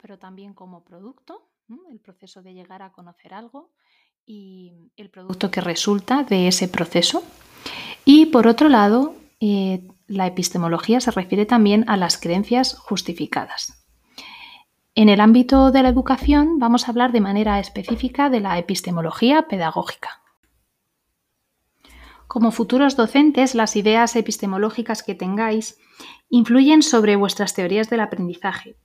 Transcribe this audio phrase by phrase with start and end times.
[0.00, 1.42] pero también como producto,
[1.90, 3.70] el proceso de llegar a conocer algo
[4.24, 7.22] y el producto que resulta de ese proceso.
[8.04, 13.84] Y por otro lado, eh, la epistemología se refiere también a las creencias justificadas.
[14.94, 19.46] En el ámbito de la educación vamos a hablar de manera específica de la epistemología
[19.48, 20.22] pedagógica.
[22.26, 25.78] Como futuros docentes, las ideas epistemológicas que tengáis
[26.28, 28.76] influyen sobre vuestras teorías del aprendizaje,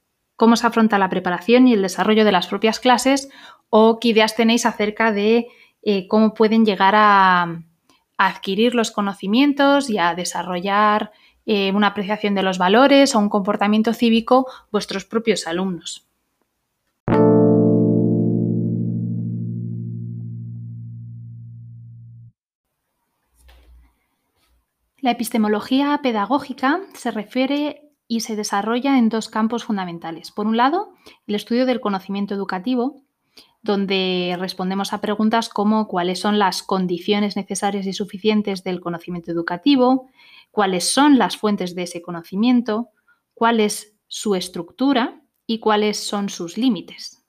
[0.41, 3.29] cómo se afronta la preparación y el desarrollo de las propias clases
[3.69, 5.49] o qué ideas tenéis acerca de
[5.83, 7.61] eh, cómo pueden llegar a,
[8.17, 11.11] adquirir los conocimientos y a desarrollar
[11.45, 16.07] eh, una apreciación de los valores o un comportamiento cívico vuestros propios alumnos.
[25.01, 30.31] La epistemología pedagógica se refiere y se desarrolla en dos campos fundamentales.
[30.31, 30.89] Por un lado,
[31.27, 33.01] el estudio del conocimiento educativo,
[33.61, 40.09] donde respondemos a preguntas como cuáles son las condiciones necesarias y suficientes del conocimiento educativo,
[40.51, 42.89] cuáles son las fuentes de ese conocimiento,
[43.33, 47.20] cuál es su estructura y cuáles son sus límites.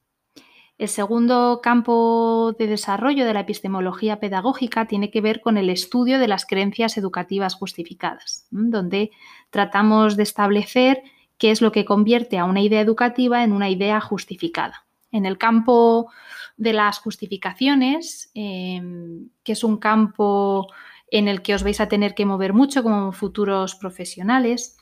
[0.82, 6.18] El segundo campo de desarrollo de la epistemología pedagógica tiene que ver con el estudio
[6.18, 9.12] de las creencias educativas justificadas, donde
[9.50, 11.04] tratamos de establecer
[11.38, 14.84] qué es lo que convierte a una idea educativa en una idea justificada.
[15.12, 16.10] En el campo
[16.56, 20.66] de las justificaciones, em, que es un campo
[21.12, 24.76] en el que os vais a tener que mover mucho como futuros profesionales,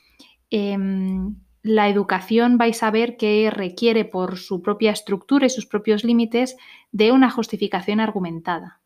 [0.48, 6.04] em, la educación vais a ver que requiere por su propia estructura y sus propios
[6.04, 6.56] límites
[6.92, 8.80] de una justificación argumentada.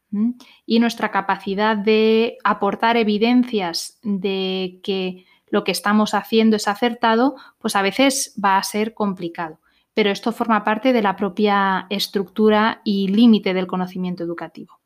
[0.65, 7.75] Y nuestra capacidad de aportar evidencias de que lo que estamos haciendo es acertado, pues
[7.75, 9.59] a veces va a ser complicado.
[9.93, 14.79] Pero esto forma parte de la propia estructura y límite del conocimiento educativo.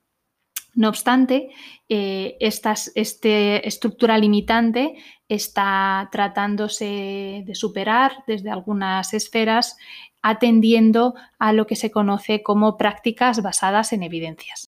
[0.75, 1.51] No obstante,
[1.89, 4.97] eh, esta, estructura limitante
[5.29, 9.77] está tratándose de superar desde algunas esferas,
[10.23, 14.69] atendiendo a lo que se conoce como prácticas basadas en evidencias.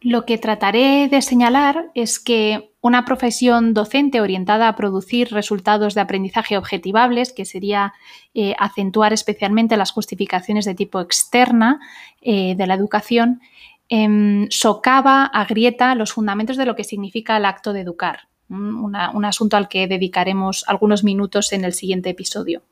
[0.00, 6.02] Lo que trataré de señalar es que una profesión docente orientada a producir resultados de
[6.02, 7.94] aprendizaje objetivables, que sería
[8.32, 11.80] eh, acentuar especialmente las justificaciones de tipo externa
[12.20, 13.40] eh, de la educación,
[13.88, 19.56] Em, socava, agrieta los fundamentos de lo que significa el acto de educar, un asunto
[19.56, 22.62] al que dedicaremos algunos minutos en el siguiente episodio.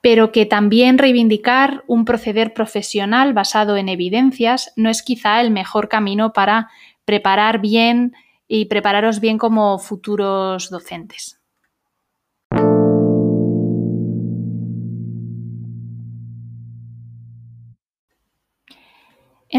[0.00, 5.88] Pero que también reivindicar un proceder profesional basado en evidencias no es quizá el mejor
[5.88, 6.70] camino para
[7.04, 8.12] preparar bien
[8.48, 11.41] y prepararos bien como futuros docentes.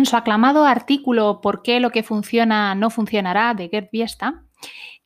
[0.04, 3.54] En su aclamado artículo ¿Por qué lo que funciona no funcionará?
[3.54, 4.44] de Gerd Biesta,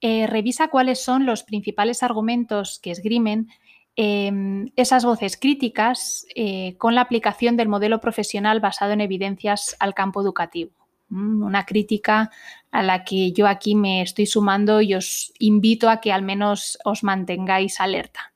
[0.01, 3.47] eh, revisa cuáles son los principales argumentos que esgrimen
[3.95, 9.93] em, esas voces críticas eh, con la aplicación del modelo profesional basado en evidencias al
[9.93, 10.71] campo educativo.
[11.09, 12.31] Mm, una crítica
[12.71, 16.79] a la que yo aquí me estoy sumando y os invito a que al menos
[16.85, 18.33] os mantengáis alerta.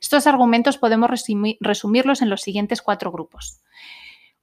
[0.00, 1.10] Estos argumentos podemos
[1.60, 3.58] resumirlos en los siguientes cuatro grupos.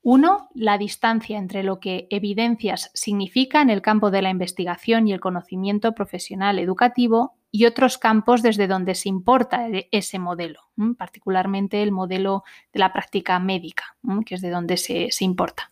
[0.01, 5.13] Uno, la distancia entre lo que evidencias significa en el campo de la investigación y
[5.13, 10.61] el conocimiento profesional educativo y otros campos desde donde se importa e-, ese modelo,
[10.97, 15.71] particularmente el modelo de la práctica médica, que es de donde se, se importa.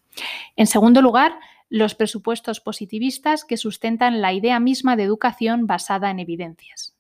[0.58, 1.40] En segundo lugar,
[1.70, 6.98] los presupuestos positivistas que sustentan la idea misma de educación basada en evidencias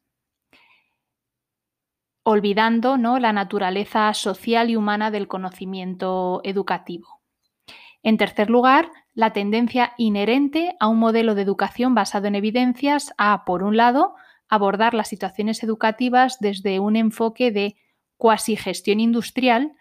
[2.29, 3.19] olvidando ¿no?
[3.19, 7.16] la naturaleza social y humana del conocimiento educativo.
[8.03, 13.45] En tercer lugar, la tendencia inherente a un modelo de educación basado en evidencias a,
[13.45, 14.15] por un lado,
[14.49, 17.75] abordar las situaciones educativas desde un enfoque de
[18.17, 19.73] cuasi gestión industrial,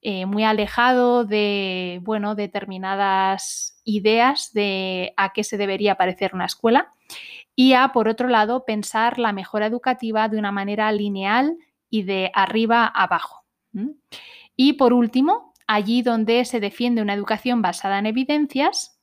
[0.00, 6.92] eh, muy alejado de bueno, determinadas ideas de a qué se debería parecer una escuela,
[7.54, 11.56] y a, por otro lado, pensar la mejora educativa de una manera lineal
[11.90, 13.44] y de arriba abajo.
[14.56, 19.00] Y por último, allí donde se defiende una educación basada en evidencias,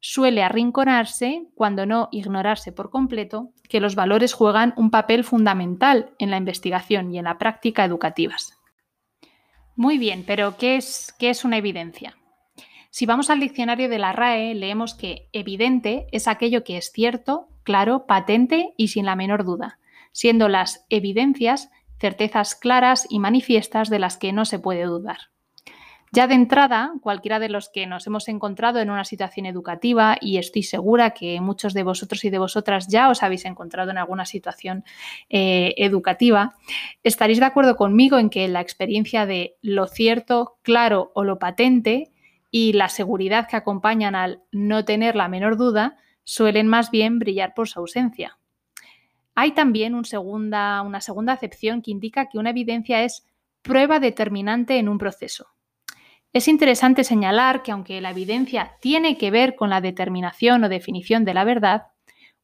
[0.00, 6.30] suele arrinconarse, cuando no ignorarse por completo, que los valores juegan un papel fundamental en
[6.30, 8.58] la investigación y en la práctica educativas.
[9.76, 12.16] Muy bien, pero ¿qué es, qué es una evidencia?
[12.90, 17.48] Si vamos al diccionario de la RAE, leemos que evidente es aquello que es cierto,
[17.62, 19.78] claro, patente y sin la menor duda,
[20.12, 25.18] siendo las evidencias certezas claras y manifiestas de las que no se puede dudar.
[26.14, 30.36] Ya de entrada, cualquiera de los que nos hemos encontrado en una situación educativa, y
[30.36, 34.26] estoy segura que muchos de vosotros y de vosotras ya os habéis encontrado en alguna
[34.26, 34.84] situación
[35.30, 36.54] eh, educativa,
[37.02, 42.12] estaréis de acuerdo conmigo en que la experiencia de lo cierto, claro o lo patente
[42.50, 47.54] y la seguridad que acompañan al no tener la menor duda suelen más bien brillar
[47.54, 48.38] por su ausencia.
[49.34, 50.04] Hay también una
[51.00, 53.24] segunda acepción que indica que una evidencia es
[53.62, 55.46] prueba determinante en un proceso.
[56.32, 61.24] Es interesante señalar que aunque la evidencia tiene que ver con la determinación o definición
[61.24, 61.88] de la verdad,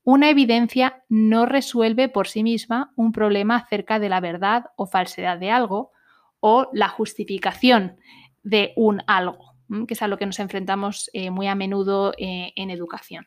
[0.04, 5.38] una evidencia no resuelve por sí misma un problema acerca de la verdad o falsedad
[5.38, 5.92] de algo
[6.40, 7.96] o la justificación
[8.42, 9.54] de un algo,
[9.86, 13.26] que es a lo que nos enfrentamos eh, muy a menudo eh, en educación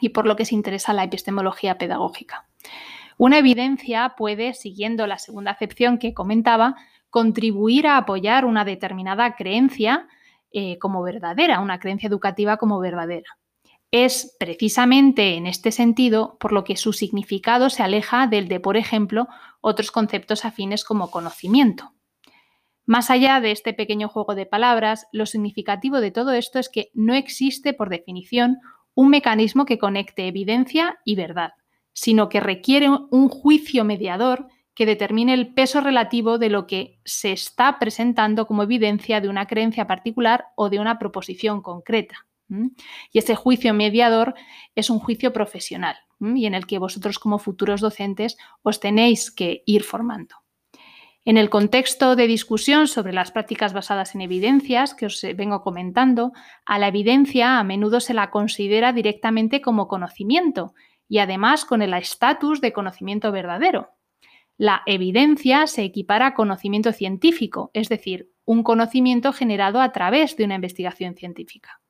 [0.00, 2.48] y por lo que se interesa la epistemología pedagógica.
[3.18, 6.74] Una evidencia puede, siguiendo la segunda acepción que comentaba,
[7.12, 10.08] contribuir a apoyar una determinada creencia
[10.50, 13.38] eh, como verdadera, una creencia educativa como verdadera.
[13.90, 18.78] Es precisamente en este sentido por lo que su significado se aleja del de, por
[18.78, 19.28] ejemplo,
[19.60, 21.92] otros conceptos afines como conocimiento.
[22.86, 26.90] Más allá de este pequeño juego de palabras, lo significativo de todo esto es que
[26.94, 28.56] no existe, por definición,
[28.94, 31.52] un mecanismo que conecte evidencia y verdad,
[31.92, 37.32] sino que requiere un juicio mediador que determine el peso relativo de lo que se
[37.32, 42.26] está presentando como evidencia de una creencia particular o de una proposición concreta.
[43.12, 44.34] Y ese juicio mediador
[44.74, 49.62] es un juicio profesional y en el que vosotros como futuros docentes os tenéis que
[49.66, 50.36] ir formando.
[51.24, 56.32] En el contexto de discusión sobre las prácticas basadas en evidencias que os vengo comentando,
[56.66, 60.74] a la evidencia a menudo se la considera directamente como conocimiento
[61.08, 63.90] y además con el estatus de conocimiento verdadero.
[64.62, 70.44] La evidencia se equipara a conocimiento científico, es decir, un conocimiento generado a través de
[70.44, 71.80] una investigación científica.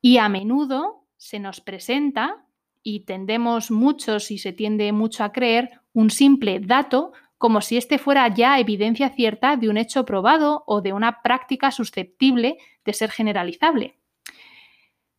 [0.00, 2.44] Y a menudo se nos presenta,
[2.82, 7.98] y tendemos muchos y se tiende mucho a creer, un simple dato como si este
[7.98, 13.12] fuera ya evidencia cierta de un hecho probado o de una práctica susceptible de ser
[13.12, 14.00] generalizable.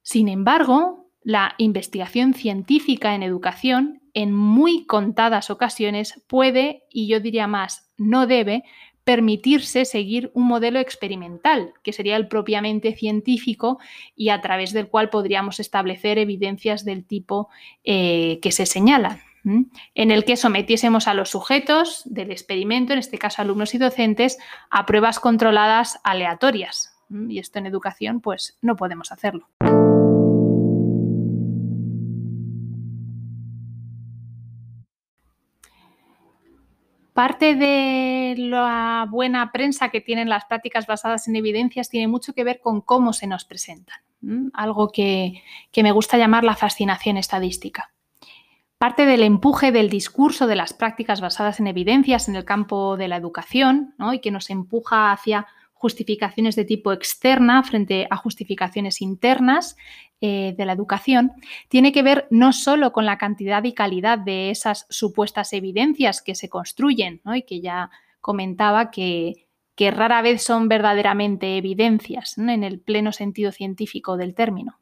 [0.02, 7.48] Sin embargo, la investigación científica en educación en muy contadas ocasiones puede, y yo diría
[7.48, 8.64] más, no debe,
[9.04, 13.80] permitirse seguir un modelo experimental, que sería el propiamente científico
[14.16, 17.50] y a través del cual podríamos establecer evidencias del tipo
[17.84, 19.20] eh, que se señalan,
[19.96, 24.38] en el que sometiésemos a los sujetos del experimento, en este caso alumnos y docentes,
[24.70, 26.96] a pruebas controladas aleatorias.
[27.10, 29.48] Y esto en educación, pues no podemos hacerlo.
[37.20, 42.46] Parte de la buena prensa que tienen las prácticas basadas en evidencias tiene mucho que
[42.46, 44.00] ver con cómo se nos presentan,
[44.54, 45.44] algo que,
[45.76, 47.92] me gusta llamar la fascinación estadística.
[48.78, 53.10] Parte del empuje del discurso de las prácticas basadas en evidencias en el campo de
[53.10, 55.46] la educación y que nos empuja hacia
[55.80, 59.78] justificaciones de tipo externa frente a justificaciones internas
[60.20, 61.32] eh, de la educación,
[61.70, 66.36] tiene que ver no solo con la cantidad y calidad de esas supuestas evidencias que
[66.36, 69.46] se construyen, y que ya comentaba que,
[69.78, 74.78] rara vez son verdaderamente evidencias en el pleno sentido científico del término.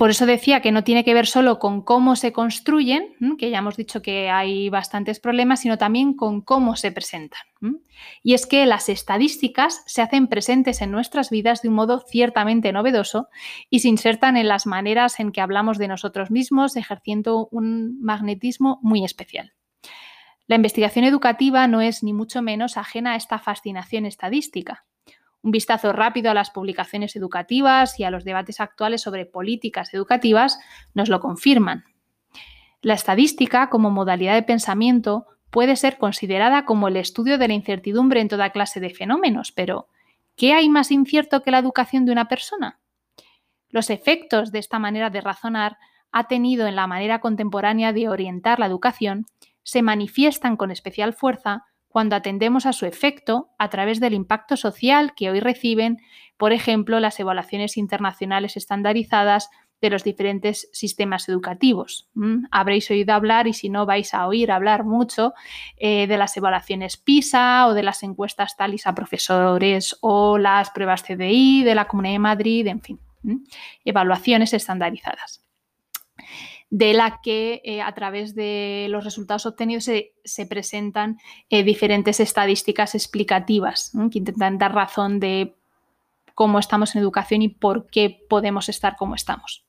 [0.00, 3.58] Por eso decía que no tiene que ver solo con cómo se construyen, que ya
[3.58, 7.42] hemos dicho que hay bastantes problemas, sino también con cómo se presentan.
[8.22, 12.72] Y es que las estadísticas se hacen presentes en nuestras vidas de un modo ciertamente
[12.72, 13.28] novedoso
[13.68, 18.78] y se insertan en las maneras en que hablamos de nosotros mismos, ejerciendo un magnetismo
[18.80, 19.52] muy especial.
[20.46, 24.86] La investigación educativa no es ni mucho menos ajena a esta fascinación estadística.
[25.42, 30.58] Un vistazo rápido a las publicaciones educativas y a los debates actuales sobre políticas educativas
[30.94, 31.84] nos lo confirman.
[32.82, 38.20] La estadística, como modalidad de pensamiento, puede ser considerada como el estudio de la incertidumbre
[38.20, 39.88] en toda clase de fenómenos, pero
[40.36, 42.78] ¿qué hay más incierto que la educación de una persona?
[43.68, 45.78] Los efectos de esta manera de razonar
[46.12, 49.26] ha tenido en la manera contemporánea de orientar la educación
[49.62, 55.12] se manifiestan con especial fuerza cuando atendemos a su efecto a través del impacto social
[55.14, 55.98] que hoy reciben,
[56.36, 62.08] por ejemplo, las evaluaciones internacionales estandarizadas de los diferentes sistemas educativos.
[62.50, 65.32] Habréis oído hablar, y si no vais a oír hablar mucho,
[65.78, 71.02] eh, de las evaluaciones PISA o de las encuestas TALIS a profesores o las pruebas
[71.02, 73.00] CDI de la Comunidad de Madrid, en fin.
[73.84, 75.42] evaluaciones estandarizadas
[76.70, 81.18] de la que eh, a través de los resultados obtenidos se, presentan
[81.50, 85.56] eh, diferentes estadísticas explicativas que intentan dar razón de
[86.34, 89.64] cómo estamos en educación y por qué podemos estar como estamos.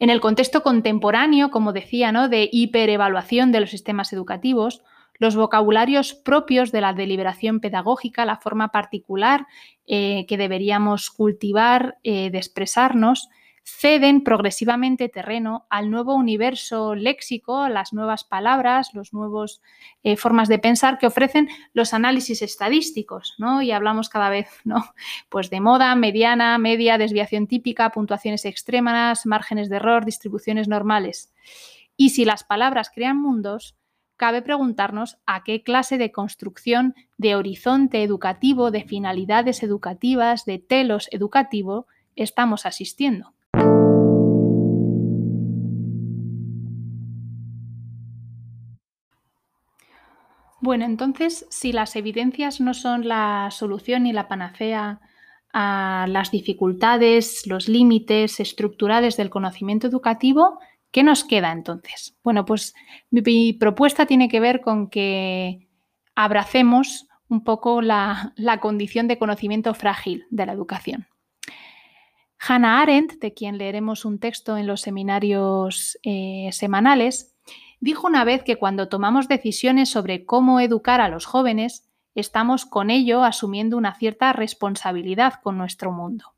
[0.00, 2.28] En el contexto contemporáneo, como decía, ¿no?
[2.28, 4.82] de hiperevaluación de los sistemas educativos,
[5.18, 9.46] los vocabularios propios de la deliberación pedagógica, la forma particular
[9.86, 13.30] eh, que deberíamos cultivar de expresarnos,
[13.68, 19.60] ceden progresivamente terreno al nuevo universo léxico, las nuevas palabras, las nuevas
[20.04, 23.62] eh, formas de pensar que ofrecen los análisis estadísticos, ¿no?
[23.62, 24.84] Y hablamos cada vez, ¿no?
[25.28, 31.34] Pues de moda, mediana, media, desviación típica, puntuaciones extremas, márgenes de error, distribuciones normales.
[31.96, 33.76] Y si las palabras crean mundos,
[34.16, 41.08] cabe preguntarnos a qué clase de construcción de horizonte educativo, de finalidades educativas, de telos
[41.10, 43.35] educativo estamos asistiendo.
[50.66, 55.00] Bueno, entonces, si las evidencias no son la solución ni la panacea
[55.52, 60.58] a las dificultades, los límites estructurales del conocimiento educativo,
[60.90, 62.16] ¿qué nos queda entonces?
[62.24, 62.74] Bueno, pues
[63.12, 65.68] mi, propuesta tiene que ver con que
[66.16, 71.06] abracemos un poco la, condición de conocimiento frágil de la educación.
[72.40, 77.35] Hannah Arendt, de quien leeremos un texto en los seminarios eh, semanales,
[77.80, 82.90] dijo una vez que cuando tomamos decisiones sobre cómo educar a los jóvenes, estamos con
[82.90, 86.36] ello asumiendo una cierta responsabilidad con nuestro mundo.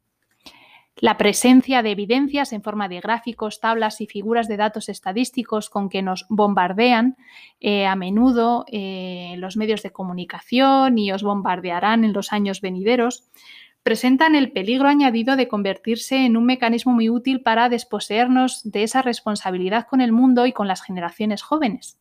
[1.01, 5.89] La presencia de evidencias en forma de gráficos, tablas y figuras de datos estadísticos con
[5.89, 7.17] que nos bombardean
[7.61, 13.23] eh, a menudo eh, los medios de comunicación y os bombardearán en los años venideros,
[13.89, 19.01] presentan el peligro añadido de convertirse en un mecanismo muy útil para desposeernos de esa
[19.01, 21.99] responsabilidad con el mundo y con las generaciones jóvenes.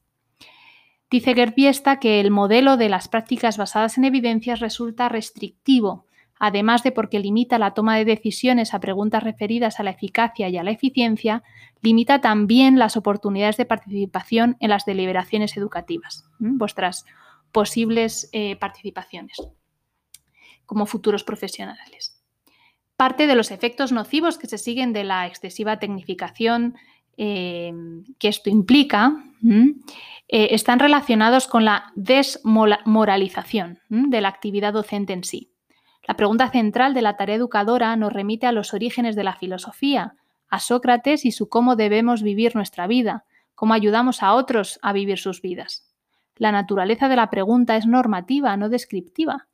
[1.10, 6.92] Dice Gerbiesta que el modelo de las prácticas basadas en evidencias resulta restrictivo, además de
[6.92, 10.72] porque limita la toma de decisiones a preguntas referidas a la eficacia y a la
[10.72, 11.42] eficiencia,
[11.82, 17.06] limita también las oportunidades de participación en las deliberaciones educativas, vuestras
[17.54, 19.38] posibles eh, participaciones
[20.68, 22.22] como futuros profesionales.
[22.96, 26.76] Parte de los efectos nocivos que se siguen de la excesiva tecnificación
[27.18, 27.74] eh,
[28.20, 35.52] que esto implica eh, están relacionados con la desmoralización de la actividad docente en sí.
[36.08, 40.14] La pregunta central de la tarea educadora nos remite a los orígenes de la filosofía,
[40.48, 45.18] a Sócrates y su cómo debemos vivir nuestra vida, cómo ayudamos a otros a vivir
[45.18, 45.92] sus vidas.
[46.36, 49.48] La naturaleza de la pregunta es normativa, no descriptiva.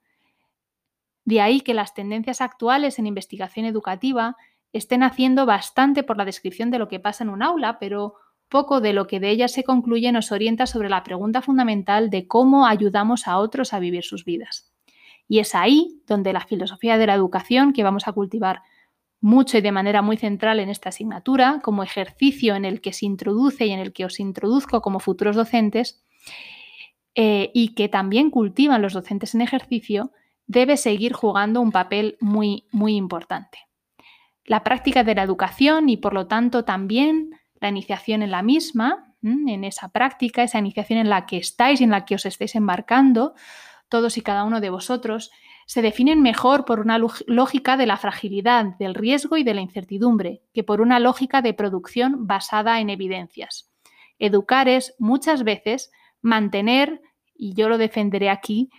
[1.26, 4.36] De ahí que las tendencias actuales en investigación educativa
[4.74, 8.16] estén haciendo bastante por la descripción de lo que pasa en un aula, pero
[8.50, 12.28] poco de lo que de ella se concluye nos orienta sobre la pregunta fundamental de
[12.28, 14.72] cómo ayudamos a otros a vivir sus vidas.
[15.28, 18.62] Y es ahí donde la filosofía de la educación, que vamos a cultivar
[19.22, 23.06] mucho y de manera muy central en esta asignatura, como ejercicio en el que se
[23.06, 26.04] introduce y en el que os introduzco como futuros docentes,
[27.16, 30.12] eh, y que también cultivan los docentes en ejercicio,
[30.48, 33.60] debe seguir jugando un papel muy, muy importante.
[34.46, 39.16] La práctica de la educación y por lo tanto también la iniciación en la misma,
[39.22, 42.56] en esa práctica, esa iniciación en la que estáis y en la que os estáis
[42.56, 43.36] embarcando,
[43.88, 45.32] todos y cada uno de vosotros,
[45.66, 50.42] se definen mejor por una lógica de la fragilidad, del riesgo y de la incertidumbre,
[50.54, 53.72] que por una lógica de producción basada en evidencias.
[54.20, 57.02] Educar es muchas veces mantener,
[57.36, 58.70] y yo lo defenderé aquí,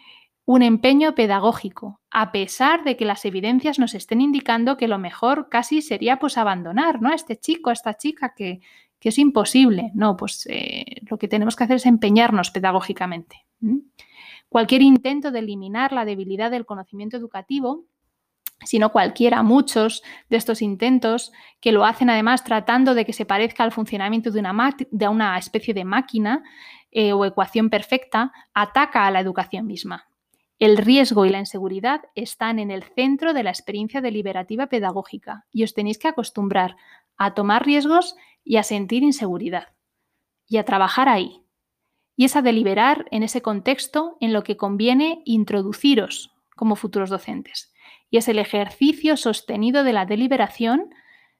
[0.46, 5.48] un empeño pedagógico, a pesar de que las evidencias nos estén indicando que lo mejor
[5.48, 7.10] casi sería pues abandonar ¿no?
[7.10, 8.60] a este chico, a esta chica, que,
[9.00, 9.90] es imposible.
[9.94, 13.44] No, pues eh, lo que tenemos que hacer es empeñarnos pedagógicamente.
[14.48, 17.84] Cualquier intento de eliminar la debilidad del conocimiento educativo
[18.64, 23.64] sino cualquiera, muchos de estos intentos que lo hacen además tratando de que se parezca
[23.64, 26.42] al funcionamiento de una, de una especie de máquina
[26.90, 30.08] eh, o ecuación perfecta, ataca a la educación misma.
[30.60, 35.64] El riesgo y la inseguridad están en el centro de la experiencia deliberativa pedagógica y
[35.64, 36.76] os tenéis que acostumbrar
[37.16, 39.68] a tomar riesgos y a sentir inseguridad
[40.46, 41.42] y a trabajar ahí.
[42.16, 47.72] Y es a deliberar en ese contexto en lo que conviene introduciros como futuros docentes.
[48.08, 50.94] Y es el ejercicio sostenido de la deliberación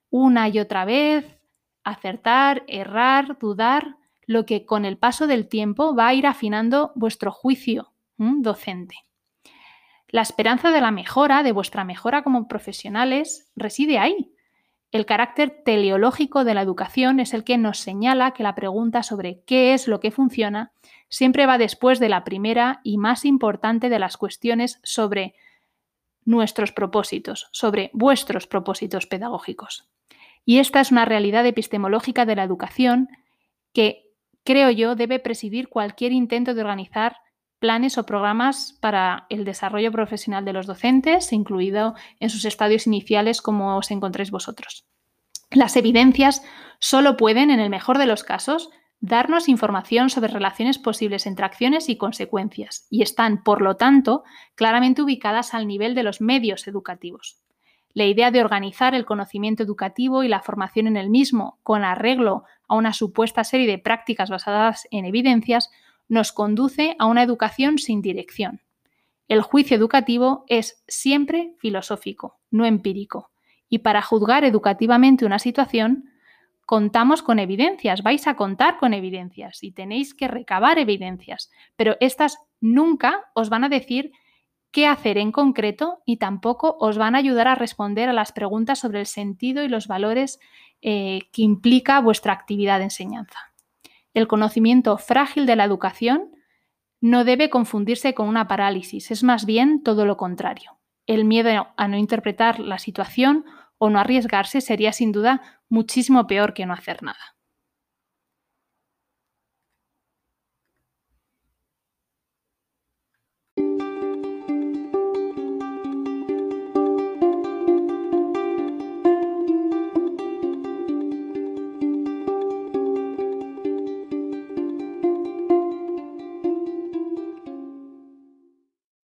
[0.09, 1.39] una y otra vez,
[1.85, 3.95] acertar, errar, dudar,
[4.27, 8.95] lo que con el paso del tiempo va a ir afinando vuestro juicio docente.
[10.07, 14.31] La esperanza de la mejora, de vuestra mejora como profesionales, reside ahí,
[14.95, 19.41] El carácter teleológico de la educación es el que nos señala que la pregunta sobre
[19.41, 20.71] qué es lo que funciona
[21.09, 25.35] siempre va después de la primera y más importante de las cuestiones sobre
[26.23, 29.89] nuestros propósitos, sobre vuestros propósitos pedagógicos.
[30.45, 33.09] Y esta es una realidad epistemológica de la educación
[33.73, 34.11] que,
[34.45, 37.17] creo yo, debe presidir cualquier intento de organizar
[37.65, 43.41] planes o programas para el desarrollo profesional de los docentes, incluido en sus estadios iniciales
[43.41, 44.85] como os encontréis vosotros.
[45.49, 46.43] Las evidencias
[46.77, 48.69] solo pueden, en el mejor de los casos,
[48.99, 55.01] darnos información sobre relaciones posibles entre acciones y consecuencias, y están, por lo tanto, claramente
[55.01, 57.41] ubicadas al nivel de los medios educativos.
[57.95, 62.43] La idea de organizar el conocimiento educativo y la formación en el mismo con arreglo
[62.67, 65.71] a una supuesta serie de prácticas basadas en evidencias
[66.07, 68.61] nos conduce a una educación sin dirección.
[69.27, 73.31] El juicio educativo es siempre filosófico, no empírico.
[73.69, 76.11] Y para juzgar educativamente una situación,
[76.65, 82.37] contamos con evidencias, vais a contar con evidencias y tenéis que recabar evidencias, pero estas
[82.59, 84.11] nunca os van a decir
[84.71, 88.79] qué hacer en concreto y tampoco os van a ayudar a responder a las preguntas
[88.79, 90.39] sobre el sentido y los valores
[90.81, 93.39] eh, que implica vuestra actividad de enseñanza.
[94.15, 96.31] El conocimiento frágil de la educación
[97.01, 100.79] no debe confundirse con una parálisis, es más bien todo lo contrario.
[101.05, 103.43] El miedo a no interpretar la situación
[103.77, 107.35] o no arriesgarse sería sin duda muchísimo peor que no hacer nada.